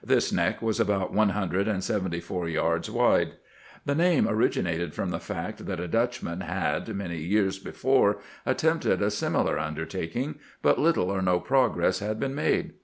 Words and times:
This 0.00 0.30
neck 0.32 0.62
was 0.62 0.78
about 0.78 1.12
one 1.12 1.30
hundred 1.30 1.66
and 1.66 1.82
seventy 1.82 2.20
four 2.20 2.48
yards 2.48 2.88
wide. 2.88 3.32
The 3.84 3.96
name 3.96 4.28
orig 4.28 4.52
inated 4.56 4.94
from 4.94 5.10
the 5.10 5.18
fact 5.18 5.66
that 5.66 5.80
a 5.80 5.88
Dutchman 5.88 6.42
had 6.42 6.88
many 6.94 7.18
years 7.18 7.58
before 7.58 8.18
attempted 8.46 9.02
a 9.02 9.10
similar 9.10 9.58
undertaking, 9.58 10.36
but 10.62 10.78
little 10.78 11.10
or 11.10 11.20
no 11.20 11.40
progress 11.40 11.98
had 11.98 12.20
been 12.20 12.32
made. 12.36 12.74